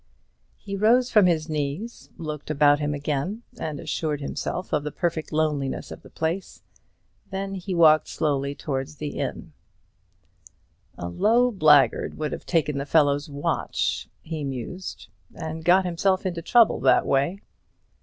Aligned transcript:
He 0.57 0.75
rose 0.75 1.11
from 1.11 1.27
his 1.27 1.47
knees, 1.47 2.09
looked 2.17 2.49
about 2.49 2.79
him 2.79 2.95
again, 2.95 3.43
and 3.59 3.79
assured 3.79 4.19
himself 4.19 4.73
of 4.73 4.83
the 4.83 4.91
perfect 4.91 5.31
loneliness 5.31 5.91
of 5.91 6.01
the 6.01 6.09
place. 6.09 6.63
Then 7.29 7.53
he 7.53 7.75
walked 7.75 8.07
slowly 8.07 8.55
towards 8.55 8.95
the 8.95 9.11
little 9.11 9.21
inn. 9.21 9.53
"A 10.97 11.07
low 11.07 11.51
blackguard 11.51 12.17
would 12.17 12.31
have 12.31 12.47
taken 12.47 12.79
the 12.79 12.85
fellow's 12.87 13.29
watch," 13.29 14.09
he 14.23 14.43
mused, 14.43 15.07
"and 15.35 15.63
got 15.63 15.85
himself 15.85 16.25
into 16.25 16.41
trouble 16.41 16.79
that 16.79 17.05
way. 17.05 17.43